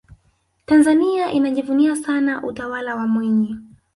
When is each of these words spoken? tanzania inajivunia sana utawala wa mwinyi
tanzania 0.65 1.31
inajivunia 1.31 1.95
sana 1.95 2.43
utawala 2.43 2.95
wa 2.95 3.07
mwinyi 3.07 3.55